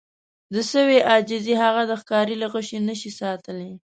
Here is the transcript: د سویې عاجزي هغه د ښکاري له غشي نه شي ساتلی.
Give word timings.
د 0.53 0.55
سویې 0.71 0.99
عاجزي 1.09 1.53
هغه 1.63 1.81
د 1.87 1.91
ښکاري 2.01 2.35
له 2.41 2.47
غشي 2.53 2.79
نه 2.89 2.95
شي 3.01 3.11
ساتلی. 3.19 3.71